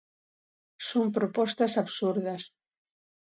[0.87, 2.41] Son propostas absurdas.